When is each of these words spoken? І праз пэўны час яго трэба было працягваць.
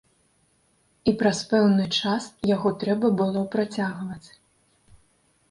І 1.11 1.13
праз 1.19 1.41
пэўны 1.51 1.85
час 1.99 2.23
яго 2.55 2.73
трэба 2.85 3.07
было 3.21 3.45
працягваць. 3.59 4.29